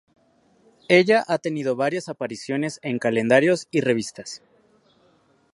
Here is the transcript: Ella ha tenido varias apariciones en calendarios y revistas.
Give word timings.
Ella 0.87 1.23
ha 1.27 1.37
tenido 1.37 1.75
varias 1.75 2.09
apariciones 2.09 2.79
en 2.81 2.97
calendarios 2.97 3.67
y 3.69 3.81
revistas. 3.81 4.41